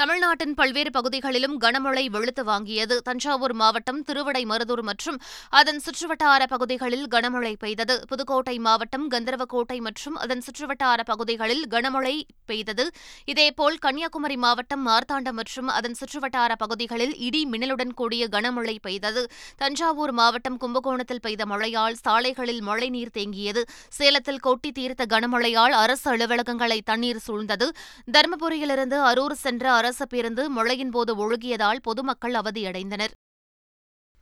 தமிழ்நாட்டின் 0.00 0.54
பல்வேறு 0.54 0.90
பகுதிகளிலும் 0.90 1.60
கனமழை 1.60 2.02
வெளுத்து 2.10 2.44
வாங்கியது. 2.44 2.96
தஞ்சாவூர் 2.98 3.52
மாவட்டம் 3.52 4.04
திருவிடைமருதூர் 4.04 4.82
மற்றும் 4.82 5.20
அதன் 5.50 5.80
சுற்றுவட்டார 5.84 6.42
பகுதிகளில் 6.46 7.06
கனமழை 7.06 7.56
பெய்தது. 7.58 8.04
புதுக்கோட்டை 8.08 8.58
மாவட்டம் 8.58 9.10
கந்தரவக்கோட்டை 9.10 9.78
மற்றும் 9.78 10.14
அதன் 10.14 10.42
சுற்றுவட்டார 10.46 10.98
பகுதிகளில் 11.04 11.66
கனமழை 11.70 12.22
பெய்தது. 12.46 12.90
இதேபோல் 13.24 13.78
கன்னியாகுமரி 13.78 14.36
மாவட்டம் 14.36 14.86
மார்த்தாண்டம் 14.86 15.38
மற்றும் 15.40 15.68
அதன் 15.68 15.96
சுற்றுவட்டார 16.00 16.52
பகுதிகளில் 16.58 17.16
இடி 17.18 17.46
மின்னலுடன் 17.52 17.94
கூடிய 17.94 18.28
கனமழை 18.28 18.76
பெய்தது. 18.82 19.24
தஞ்சாவூர் 19.56 20.12
மாவட்டம் 20.12 20.58
கும்பகோணத்தில் 20.58 21.20
பெய்த 21.20 21.46
மழையால் 21.46 21.94
சாலைகளில் 21.94 22.62
மழைநீர் 22.62 23.14
தேங்கியது. 23.14 23.64
சேலத்தில் 23.88 24.38
கொட்டி 24.38 24.72
தீர்த்த 24.72 25.04
கனமழையால் 25.04 25.76
அரசு 25.84 26.16
அலுவலகங்களை 26.16 26.80
தண்ணீர் 26.84 27.24
சூழ்ந்தது. 27.28 27.68
தருமபுரியிலிருந்து 28.12 29.00
அரூர் 29.12 29.42
சென்ற 29.46 29.84
அரசு 29.86 30.06
பேருந்து 30.06 30.44
மழையின்போது 30.56 31.14
ஒழுகியதால் 31.22 31.80
பொதுமக்கள் 31.82 32.36
அவதியடைந்தனர். 32.42 33.14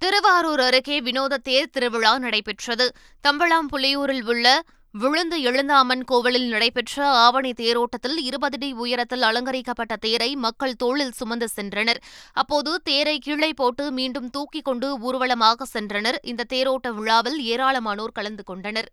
திருவாரூர் 0.03 0.61
அருகே 0.61 0.97
வினோத 1.01 1.43
தேர் 1.49 1.75
திருவிழா 1.75 2.15
நடைபெற்றது. 2.19 2.87
தம்பளாம்புலியூரில் 3.25 4.27
உள்ள 4.33 4.49
விழுந்து 5.03 5.37
எழுந்தாமன் 5.41 6.03
கோவிலில் 6.05 6.49
நடைபெற்ற 6.49 7.07
ஆவணி 7.23 7.53
தேரோட்டத்தில் 7.61 8.19
இருபது 8.29 8.57
அடி 8.59 8.69
உயரத்தில் 8.83 9.25
அலங்கரிக்கப்பட்ட 9.29 9.95
தேரை 9.97 10.29
மக்கள் 10.45 10.77
தோளில் 10.83 11.17
சுமந்து 11.21 11.49
சென்றனர். 11.57 12.01
அப்போது 12.33 12.73
தேரை 12.85 13.17
கீழே 13.19 13.51
போட்டு 13.61 13.87
மீண்டும் 13.93 14.29
தூக்கிக் 14.31 14.65
கொண்டு 14.65 14.91
ஊர்வலமாக 15.07 15.67
சென்றனர். 15.75 16.19
இந்த 16.23 16.47
தேரோட்ட 16.53 16.93
விழாவில் 16.99 17.41
ஏராளமானோர் 17.53 18.17
கலந்து 18.19 18.45
கொண்டனர். 18.45 18.91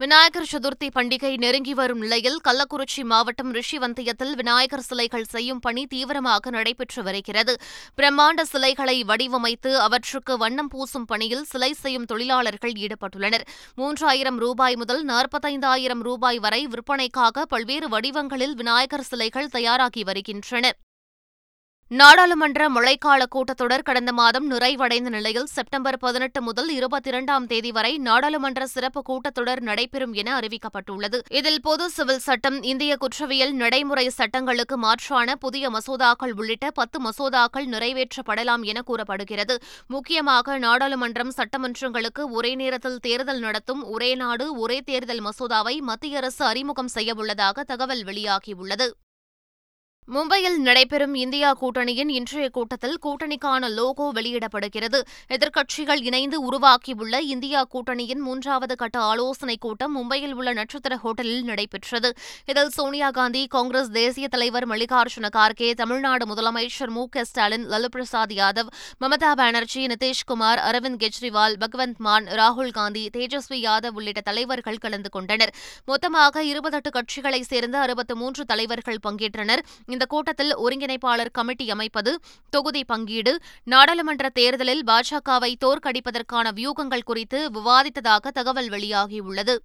விநாயகர் 0.00 0.48
சதுர்த்தி 0.52 0.88
பண்டிகை 0.94 1.36
நெருங்கி 1.36 1.74
வரும் 1.74 1.98
நிலையில் 1.98 2.36
கள்ளக்குறிச்சி 2.48 3.04
மாவட்டம் 3.04 3.54
ரிஷிவந்தியத்தில் 3.54 4.34
விநாயகர் 4.34 4.80
சிலைகள் 4.80 5.24
செய்யும் 5.24 5.58
பணி 5.58 5.86
தீவிரமாக 5.86 6.50
நடைபெற்று 6.50 7.02
வருகிறது. 7.02 7.54
பிரம்மாண்ட 7.96 8.42
சிலைகளை 8.42 9.04
வடிவமைத்து 9.04 9.72
அவற்றுக்கு 9.76 10.36
வண்ணம் 10.36 10.70
பூசும் 10.74 11.06
பணியில் 11.06 11.44
சிலை 11.44 11.72
செய்யும் 11.72 12.04
தொழிலாளர்கள் 12.04 12.72
ஈடுபட்டுள்ளனர். 12.72 13.46
மூன்றாயிரம் 13.76 14.36
ரூபாய் 14.36 14.76
முதல் 14.76 15.04
நாற்பத்தைந்தாயிரம் 15.04 16.00
ரூபாய் 16.00 16.38
வரை 16.38 16.66
விற்பனைக்காக 16.66 17.44
பல்வேறு 17.44 17.88
வடிவங்களில் 17.88 18.54
விநாயகர் 18.54 19.08
சிலைகள் 19.12 19.46
தயாராகி 19.46 20.04
வருகின்றன 20.04 20.72
நாடாளுமன்ற 21.90 22.68
மழைக்கால 22.68 23.22
கூட்டத்தொடர் 23.34 23.82
கடந்த 23.82 24.12
மாதம் 24.12 24.50
நிறைவடைந்த 24.50 25.08
நிலையில் 25.08 25.46
செப்டம்பர் 25.46 25.98
பதினெட்டு 25.98 26.42
முதல் 26.42 26.68
இருபத்தி 26.68 27.08
இரண்டாம் 27.08 27.46
தேதி 27.46 27.72
வரை 27.72 27.98
நாடாளுமன்ற 27.98 28.66
சிறப்பு 28.66 29.02
கூட்டத்தொடர் 29.08 29.60
நடைபெறும் 29.60 30.12
என 30.12 30.38
அறிவிக்கப்பட்டுள்ளது. 30.38 31.20
இதில் 31.30 31.60
பொது 31.60 31.90
சிவில் 31.90 32.18
சட்டம் 32.18 32.62
இந்திய 32.62 32.96
குற்றவியல் 32.96 33.52
நடைமுறை 33.52 34.08
சட்டங்களுக்கு 34.08 34.78
மாற்றான 34.78 35.34
புதிய 35.34 35.70
மசோதாக்கள் 35.70 36.32
உள்ளிட்ட 36.32 36.70
பத்து 36.70 37.00
மசோதாக்கள் 37.00 37.66
நிறைவேற்றப்படலாம் 37.66 38.62
என 38.62 38.82
கூறப்படுகிறது. 38.82 39.58
முக்கியமாக 39.86 40.58
நாடாளுமன்றம் 40.58 41.34
சட்டமன்றங்களுக்கு 41.36 42.30
ஒரே 42.30 42.54
நேரத்தில் 42.54 42.98
தேர்தல் 42.98 43.38
நடத்தும் 43.38 43.84
ஒரே 43.84 44.14
நாடு 44.14 44.56
ஒரே 44.56 44.80
தேர்தல் 44.80 45.22
மசோதாவை 45.22 45.78
மத்திய 45.78 46.16
அரசு 46.16 46.44
அறிமுகம் 46.44 46.94
செய்யவுள்ளதாக 46.94 47.60
தகவல் 47.60 48.04
வெளியாகியுள்ளது. 48.04 48.88
மும்பையில் 50.14 50.56
நடைபெறும் 50.56 51.14
இந்தியா 51.14 51.56
கூட்டணியின் 51.60 52.08
இன்றைய 52.08 52.48
கூட்டத்தில் 52.48 52.98
கூட்டணிக்கான 53.02 53.70
லோகோ 53.70 54.10
வெளியிடப்படுகிறது. 54.12 55.04
எதிர்க்கட்சிகள் 55.28 56.02
இணைந்து 56.02 56.52
உருவாக்கியுள்ள 56.52 57.20
இந்தியா 57.20 57.64
கூட்டணியின் 57.64 58.18
மூன்றாவது 58.18 58.76
கட்ட 58.76 58.98
ஆலோசனைக் 58.98 59.60
கூட்டம் 59.60 59.96
மும்பையில் 59.98 60.32
உள்ள 60.32 60.52
நட்சத்திர 60.52 60.98
ஹோட்டலில் 61.04 61.42
நடைபெற்றது. 61.42 62.14
இதில் 62.46 62.68
சோனியா 62.68 63.10
காந்தி 63.10 63.46
காங்கிரஸ் 63.46 63.90
தேசிய 63.90 64.28
தலைவர் 64.28 64.68
மல்லிகார்ஜுன 64.68 65.28
கார்கே 65.36 65.74
தமிழ்நாடு 65.74 66.26
முதலமைச்சர் 66.26 66.88
மு 66.88 67.08
க 67.08 67.24
ஸ்டாலின் 67.24 67.68
லலு 67.68 67.84
பிரசாத் 67.84 68.32
யாதவ் 68.32 68.66
மமதா 69.00 69.32
பானர்ஜி 69.32 69.86
நிதிஷ்குமார் 69.86 70.58
அரவிந்த் 70.58 70.98
கெஜ்ரிவால் 70.98 71.54
பகவந்த் 71.60 71.96
மான் 71.96 72.24
ராகுல் 72.24 72.70
காந்தி 72.70 73.10
தேஜஸ்வி 73.16 73.54
யாதவ் 73.54 73.94
உள்ளிட்ட 73.94 74.20
தலைவர்கள் 74.20 74.76
கலந்து 74.76 75.10
கொண்டனர். 75.10 75.54
மொத்தமாக 75.84 76.44
இருபத்தெட்டு 76.44 76.90
கட்சிகளைச் 76.90 77.46
சேர்ந்த 77.46 77.78
அறுபத்து 77.78 78.16
மூன்று 78.16 78.44
தலைவர்கள் 78.44 78.98
பங்கேற்றனர். 79.08 79.58
இந்த 79.98 80.06
கூட்டத்தில் 80.10 80.52
ஒருங்கிணைப்பாளர் 80.56 81.30
கமிட்டி 81.32 81.64
அமைப்பது 81.70 82.10
தொகுதி 82.50 82.84
பங்கீடு 82.84 83.32
நாடாளுமன்ற 83.64 84.28
தேர்தலில் 84.28 84.82
பாஜகவை 84.86 85.50
தோற்கடிப்பதற்கான 85.64 86.52
வியூகங்கள் 86.58 87.04
குறித்து 87.04 87.38
விவாதித்ததாக 87.50 88.30
தகவல் 88.38 88.68
வெளியாகியுள்ளது. 88.68 89.56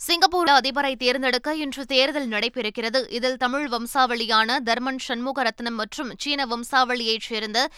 சிங்கப்பூர் 0.00 0.48
அதிபரை 0.48 0.92
தேர்ந்தெடுக்க 0.96 1.56
இன்று 1.56 1.84
தேர்தல் 1.84 2.28
நடைபெறுகிறது. 2.28 3.00
இதில் 3.10 3.36
தமிழ் 3.36 3.66
வம்சாவளியான 3.68 4.58
தர்மன் 4.64 5.02
சண்முகரத்னம் 5.08 5.78
மற்றும் 5.82 6.12
சீன 6.18 6.46
வம்சாவளியைச் 6.46 7.28
சேர்ந்த 7.30 7.68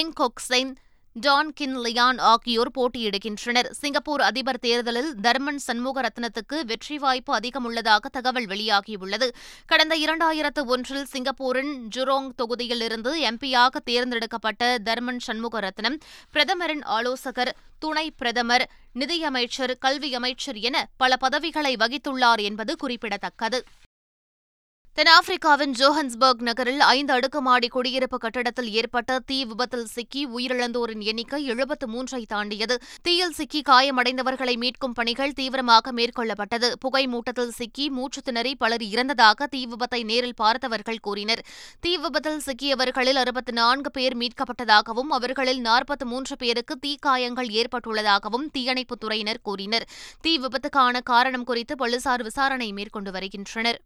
எங் 0.00 0.12
கொக்சென் 0.20 0.72
டான் 1.20 1.52
கின் 1.52 1.76
லியான் 1.78 2.18
ஆகியோர் 2.18 2.70
போட்டியிடுகின்றனர். 2.78 3.68
சிங்கப்பூர் 3.70 4.20
அதிபர் 4.20 4.58
தேர்தலில் 4.58 5.14
தர்மன் 5.22 5.60
சண்முகரத்னத்துக்கு 5.66 6.56
வெற்றி 6.66 6.98
வாய்ப்பு 6.98 7.34
அதிகம் 7.34 7.64
உள்ளதாக 7.64 8.08
தகவல் 8.08 8.46
வெளியாகியுள்ளது. 8.46 9.28
கடந்த 9.66 9.96
இரண்டாயிரத்து 9.96 10.64
ஒன்றில் 10.66 11.06
சிங்கப்பூரின் 11.12 11.72
ஜுரோங் 11.96 12.28
தொகுதியிலிருந்து 12.42 13.12
எம்பியாக 13.30 13.82
தேர்ந்தெடுக்கப்பட்ட 13.84 14.78
தர்மன் 14.84 15.22
சண்முகரத்னம் 15.26 15.98
பிரதமரின் 16.30 16.82
ஆலோசகர் 16.82 17.56
துணை 17.78 18.10
பிரதமர் 18.10 18.70
நிதியமைச்சர் 18.92 19.78
கல்வி 19.78 20.14
அமைச்சர் 20.14 20.56
என 20.56 20.86
பல 20.96 21.16
பதவிகளை 21.16 21.76
வகித்துள்ளார் 21.76 22.42
என்பது 22.42 22.76
குறிப்பிடத்தக்கது. 22.76 23.64
தென்னாப்பிரிக்காவின் 24.96 25.72
ஜோஹன்ஸ்பர்க் 25.78 26.42
நகரில் 26.42 26.80
ஐந்து 26.80 27.12
அடுக்குமாடி 27.12 27.68
குடியிருப்பு 27.68 28.18
கட்டடத்தில் 28.18 28.70
ஏற்பட்ட 28.70 29.18
தீ 29.18 29.44
விபத்தில் 29.44 29.84
சிக்கி 29.84 30.28
உயிரிழந்தோரின் 30.28 31.00
எண்ணிக்கை 31.00 31.44
எழுபத்து 31.44 31.88
மூன்றை 31.88 32.24
தாண்டியது. 32.28 32.78
தீயில் 33.02 33.32
சிக்கி 33.32 33.62
காயமடைந்தவர்களை 33.68 34.56
மீட்கும் 34.56 34.94
பணிகள் 34.94 35.32
தீவிரமாக 35.32 35.92
மேற்கொள்ளப்பட்டது. 35.92 36.72
புகை 36.80 37.06
மூட்டத்தில் 37.06 37.48
சிக்கி 37.48 37.90
மூச்சு 37.90 38.22
திணறி 38.22 38.54
பலர் 38.54 38.80
இறந்ததாக 38.80 39.46
தீ 39.46 39.66
விபத்தை 39.66 40.04
நேரில் 40.04 40.34
பார்த்தவர்கள் 40.34 40.98
கூறினர். 40.98 41.44
தீ 41.80 41.98
விபத்தில் 41.98 42.40
சிக்கியவர்களில் 42.46 43.14
அறுபத்தி 43.14 43.52
நான்கு 43.52 43.90
பேர் 43.90 44.16
மீட்கப்பட்டதாகவும் 44.16 45.10
அவர்களில் 45.10 45.62
நாற்பத்தி 45.62 46.04
மூன்று 46.04 46.36
பேருக்கு 46.36 46.78
தீக்காயங்கள் 46.86 47.48
ஏற்பட்டுள்ளதாகவும் 47.50 48.50
தீயணைப்புத் 48.50 49.04
துறையினர் 49.04 49.42
கூறினர். 49.42 49.88
தீ 50.20 50.38
விபத்துக்கான 50.38 51.02
காரணம் 51.02 51.44
குறித்து 51.44 51.76
போலீசார் 51.76 52.22
விசாரணை 52.22 52.72
மேற்கொண்டு 52.72 53.10
வருகின்றனர். 53.10 53.80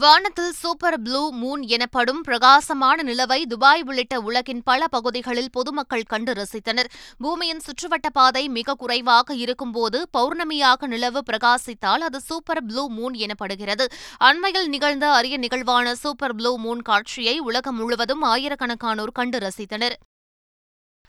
வானத்தில் 0.00 0.52
சூப்பர் 0.52 1.02
ப்ளூ 1.02 1.32
மூன் 1.32 1.62
எனப்படும் 1.66 2.20
பிரகாசமான 2.20 3.02
நிலவை 3.02 3.38
துபாய் 3.42 3.82
உள்ளிட்ட 3.82 4.20
உலகின் 4.20 4.62
பல 4.62 4.86
பகுதிகளில் 4.86 5.50
பொதுமக்கள் 5.50 6.02
கண்டு 6.02 6.32
ரசித்தனர். 6.32 6.88
பூமியின் 7.18 7.60
சுற்றுவட்ட 7.66 8.08
பாதை 8.12 8.48
மிக 8.48 8.74
குறைவாக 8.74 9.34
இருக்கும்போது 9.34 10.08
பௌர்ணமியாக 10.18 10.86
நிலவு 10.86 11.22
பிரகாசித்தால் 11.32 12.04
அது 12.08 12.20
சூப்பர் 12.20 12.64
ப்ளூ 12.64 12.84
மூன் 12.90 13.18
எனப்படுகிறது. 13.24 13.86
அண்மையில் 14.18 14.68
நிகழ்ந்த 14.68 15.10
அரிய 15.10 15.36
நிகழ்வான 15.36 15.94
சூப்பர் 15.94 16.34
ப்ளூ 16.34 16.58
மூன் 16.58 16.82
காட்சியை 16.82 17.38
உலகம் 17.38 17.76
முழுவதும் 17.76 18.24
ஆயிரக்கணக்கானோர் 18.24 19.12
கண்டு 19.12 19.38
ரசித்தனர். 19.38 19.98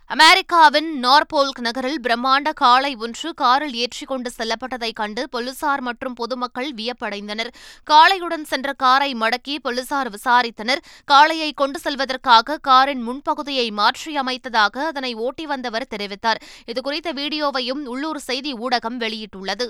அமெரிக்காவின் 0.09 1.03
நார்போல்க் 1.03 1.59
நகரில் 1.59 1.99
பிரம்மாண்ட 2.03 2.53
காளை 2.53 2.95
ஒன்று 2.95 3.33
காரில் 3.33 3.73
ஏற்றிக் 3.73 4.07
கொண்டு 4.07 4.31
செல்லப்பட்டதைக் 4.37 4.93
கண்டு 4.93 5.29
போலீசார் 5.29 5.81
மற்றும் 5.81 6.13
பொதுமக்கள் 6.13 6.73
வியப்படைந்தனர். 6.73 7.51
காளையுடன் 7.91 8.43
சென்ற 8.43 8.73
காரை 8.73 9.13
மடக்கி 9.13 9.55
போலீசார் 9.61 10.09
விசாரித்தனர். 10.09 10.81
காளையை 11.11 11.51
கொண்டு 11.55 11.79
செல்வதற்காக 11.83 12.57
காரின் 12.57 13.07
முன்பகுதியை 13.07 13.67
மாற்றியமைத்ததாக 13.79 14.77
அதனை 14.85 15.13
ஓட்டி 15.13 15.45
வந்தவர் 15.45 15.87
தெரிவித்தார். 15.95 16.41
இதுகுறித்த 16.67 17.11
வீடியோவையும் 17.13 17.85
உள்ளூர் 17.85 18.17
செய்தி 18.17 18.53
ஊடகம் 18.53 18.99
வெளியிட்டுள்ளது. 18.99 19.67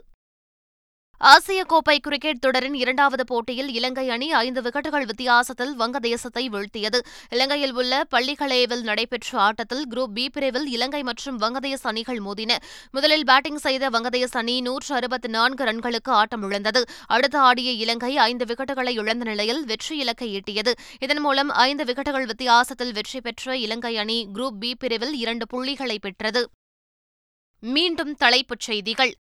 ஆசிய 1.26 1.64
கோப்பை 1.64 2.00
கிரிக்கெட் 2.00 2.40
தொடரின் 2.40 2.74
இரண்டாவது 2.74 3.24
போட்டியில் 3.26 3.70
இலங்கை 3.74 4.10
அணி 4.10 4.32
ஐந்து 4.32 4.62
விக்கெட்டுகள் 4.62 5.06
வித்தியாசத்தில் 5.06 5.80
வங்கதேசத்தை 5.80 6.44
வீழ்த்தியது. 6.54 7.00
இலங்கையில் 7.30 7.74
உள்ள 7.74 8.04
பள்ளிகளேவில் 8.04 8.82
நடைபெற்ற 8.82 9.40
ஆட்டத்தில் 9.40 9.86
குரூப் 9.90 10.14
பி 10.14 10.30
பிரிவில் 10.30 10.68
இலங்கை 10.68 11.04
மற்றும் 11.04 11.42
வங்கதேச 11.42 11.80
அணிகள் 11.82 12.20
மோதின. 12.20 12.58
முதலில் 12.92 13.26
பேட்டிங் 13.26 13.58
செய்த 13.58 13.90
வங்கதேச 13.90 14.30
அணி 14.32 14.62
நூற்று 14.62 14.96
அறுபத்தி 14.96 15.28
நான்கு 15.28 15.64
ரன்களுக்கு 15.64 16.10
ஆட்டம் 16.10 16.44
இழந்தது. 16.44 16.86
அடுத்து 17.08 17.38
ஆடிய 17.38 17.72
இலங்கை 17.72 18.18
ஐந்து 18.18 18.46
விக்கெட்டுகளை 18.46 18.90
இழந்த 18.90 19.24
நிலையில் 19.24 19.66
வெற்றி 19.66 19.98
இலக்கை 19.98 20.36
எட்டியது. 20.36 20.74
இதன் 21.00 21.20
மூலம் 21.20 21.50
ஐந்து 21.50 21.84
விக்கெட்டுகள் 21.84 22.26
வித்தியாசத்தில் 22.26 22.94
வெற்றி 22.94 23.22
பெற்ற 23.22 23.58
இலங்கை 23.58 23.98
அணி 23.98 24.28
குரூப் 24.34 24.60
பி 24.60 24.76
பிரிவில் 24.76 25.14
இரண்டு 25.14 25.48
புள்ளிகளை 25.48 26.00
பெற்றது. 26.00 26.50
மீண்டும் 27.60 28.16
தலைப்புச் 28.16 28.60
செய்திகள். 28.60 29.16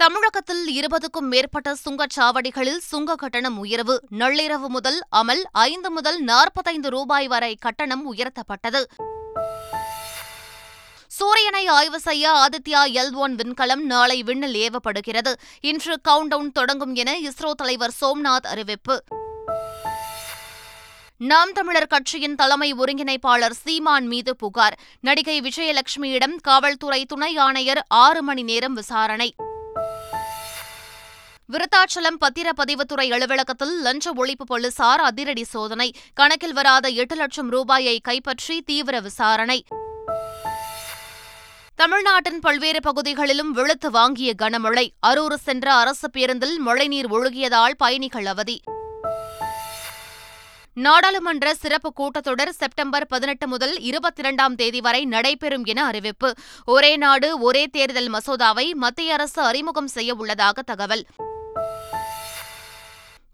தமிழகத்தில் 0.00 0.80
இருபதுக்கும் 0.80 1.28
மேற்பட்ட 1.28 1.76
சுங்கச்சாவடிகளில் 1.84 2.76
சுங்க 2.76 3.14
கட்டணம் 3.14 3.58
உயர்வு. 3.58 4.00
நள்ளிரவு 4.18 4.66
முதல் 4.66 5.00
அமல் 5.16 5.42
ஐந்து 5.52 5.90
முதல் 5.90 6.20
நாற்பத்தைந்து 6.20 6.90
ரூபாய் 6.90 7.28
வரை 7.28 7.56
கட்டணம் 7.60 8.14
உயர்த்தப்பட்டது. 8.14 8.82
சூரியனை 11.06 11.66
ஆய்வு 11.66 12.00
செய்ய 12.00 12.30
ஆதித்யா 12.30 12.82
எல் 12.92 13.12
ஒன் 13.12 13.34
விண்கலம் 13.34 13.84
நாளை 13.84 14.22
விண்ணில் 14.22 14.54
ஏவப்படுகிறது. 14.54 15.34
இன்று 15.60 16.00
கவுண்டவுன் 16.08 16.52
தொடங்கும் 16.52 16.94
என 16.94 17.18
இஸ்ரோ 17.18 17.50
தலைவர் 17.50 17.92
சோம்நாத் 18.00 18.46
அறிவிப்பு. 18.46 19.04
நாம் 21.16 21.52
தமிழர் 21.52 21.86
கட்சியின் 21.86 22.34
தலைமை 22.34 22.74
ஒருங்கிணைப்பாளர் 22.74 23.58
சீமான் 23.64 24.06
மீது 24.06 24.36
புகார். 24.36 24.78
நடிகை 25.00 25.40
விஜயலட்சுமியிடம் 25.40 26.36
காவல்துறை 26.40 27.04
துணை 27.04 27.36
ஆணையர் 27.36 27.84
ஆறு 27.88 28.22
மணி 28.22 28.42
நேரம் 28.42 28.74
விசாரணை. 28.74 29.34
விருத்தாச்சலம் 31.52 32.18
பத்திரப்பதிவுத்துறை 32.20 33.12
அலுவலகத்தில் 33.12 33.80
லஞ்ச 33.80 34.12
ஒழிப்பு 34.12 34.44
போலீசார் 34.46 35.00
அதிரடி 35.00 35.44
சோதனை. 35.44 35.92
கணக்கில் 36.14 36.52
வராத 36.52 36.88
எட்டு 36.88 37.16
லட்சம் 37.16 37.48
ரூபாயை 37.48 38.00
கைப்பற்றி 38.00 38.62
தீவிர 38.62 39.00
விசாரணை. 39.00 39.64
தமிழ்நாட்டின் 41.74 42.40
பல்வேறு 42.40 42.80
பகுதிகளிலும் 42.80 43.52
வெளுத்து 43.52 43.90
வாங்கிய 43.90 44.34
கனமழை. 44.42 44.88
அரூர் 45.06 45.34
சென்ற 45.34 45.74
அரசு 45.74 46.10
பேருந்தில் 46.10 46.58
மழைநீர் 46.58 47.10
ஒழுகியதால் 47.10 47.74
பயணிகள் 47.76 48.26
அவதி. 48.26 48.60
நாடாளுமன்ற 50.74 51.54
சிறப்பு 51.54 51.92
கூட்டத்தொடர் 51.96 52.48
செப்டம்பர் 52.48 53.06
பதினெட்டு 53.06 53.48
முதல் 53.48 53.78
இருபத்தி 53.78 54.20
இரண்டாம் 54.22 54.54
தேதி 54.54 54.80
வரை 54.80 55.04
நடைபெறும் 55.04 55.64
என 55.64 55.84
அறிவிப்பு. 55.84 56.32
ஒரே 56.64 56.96
நாடு 56.96 57.38
ஒரே 57.38 57.66
தேர்தல் 57.66 58.10
மசோதாவை 58.10 58.72
மத்திய 58.72 59.12
அரசு 59.12 59.42
அறிமுகம் 59.42 59.88
செய்ய 59.88 60.14
உள்ளதாக 60.14 60.62
தகவல். 60.62 61.04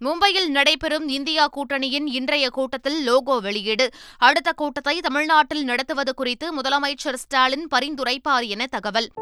மும்பையில் 0.05 0.47
நடைபெறும் 0.47 1.09
இந்தியா 1.09 1.49
கூட்டணியின் 1.49 2.07
இன்றைய 2.07 2.51
கூட்டத்தில் 2.51 3.03
லோகோ 3.03 3.39
வெளியீடு. 3.41 3.91
அடுத்த 4.19 4.53
கூட்டத்தை 4.53 5.01
தமிழ்நாட்டில் 5.01 5.65
நடத்துவது 5.65 6.15
குறித்து 6.15 6.61
முதலமைச்சர் 6.61 7.15
ஸ்டாலின் 7.15 7.69
பரிந்துரைப்பார் 7.71 8.47
என 8.47 8.67
தகவல். 8.67 9.13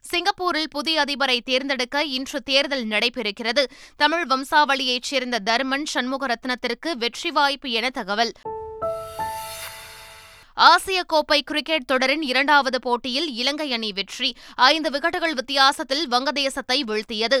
சிங்கப்பூரில் 0.00 0.68
புதிய 0.70 1.02
அதிபரை 1.02 1.40
தேர்ந்தெடுக்க 1.40 2.04
இன்று 2.04 2.42
தேர்தல் 2.42 2.86
நடைபெறுகிறது. 2.86 3.64
தமிழ் 3.96 4.26
வம்சாவளியைச் 4.26 5.02
சேர்ந்த 5.02 5.38
தர்மன் 5.38 5.84
சண்முகரத்னத்திற்கு 5.94 6.92
வெற்றி 6.98 7.30
வாய்ப்பு 7.30 7.70
என 7.70 7.90
தகவல். 7.90 8.32
ஆசிய 10.54 11.02
கோப்பை 11.02 11.42
கிரிக்கெட் 11.42 11.86
தொடரின் 11.86 12.22
இரண்டாவது 12.22 12.80
போட்டியில் 12.80 13.34
இலங்கை 13.34 13.72
அணி 13.72 13.92
வெற்றி. 13.92 14.36
ஐந்து 14.54 14.90
விக்கெட்டுகள் 14.90 15.34
வித்தியாசத்தில் 15.34 16.08
வங்கதேசத்தை 16.08 16.80
வீழ்த்தியது. 16.86 17.40